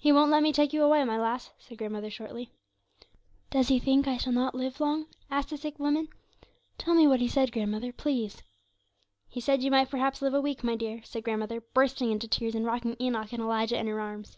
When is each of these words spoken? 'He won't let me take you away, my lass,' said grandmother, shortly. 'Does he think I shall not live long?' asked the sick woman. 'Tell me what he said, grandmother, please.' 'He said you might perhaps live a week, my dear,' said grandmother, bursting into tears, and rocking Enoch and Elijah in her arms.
'He 0.00 0.10
won't 0.10 0.32
let 0.32 0.42
me 0.42 0.52
take 0.52 0.72
you 0.72 0.82
away, 0.82 1.04
my 1.04 1.16
lass,' 1.16 1.52
said 1.60 1.78
grandmother, 1.78 2.10
shortly. 2.10 2.50
'Does 3.50 3.68
he 3.68 3.78
think 3.78 4.08
I 4.08 4.16
shall 4.16 4.32
not 4.32 4.56
live 4.56 4.80
long?' 4.80 5.06
asked 5.30 5.50
the 5.50 5.56
sick 5.56 5.78
woman. 5.78 6.08
'Tell 6.78 6.94
me 6.94 7.06
what 7.06 7.20
he 7.20 7.28
said, 7.28 7.52
grandmother, 7.52 7.92
please.' 7.92 8.42
'He 9.28 9.40
said 9.40 9.62
you 9.62 9.70
might 9.70 9.88
perhaps 9.88 10.20
live 10.20 10.34
a 10.34 10.40
week, 10.42 10.64
my 10.64 10.74
dear,' 10.74 11.04
said 11.04 11.22
grandmother, 11.22 11.60
bursting 11.60 12.10
into 12.10 12.26
tears, 12.26 12.56
and 12.56 12.66
rocking 12.66 12.96
Enoch 13.00 13.32
and 13.32 13.40
Elijah 13.40 13.78
in 13.78 13.86
her 13.86 14.00
arms. 14.00 14.36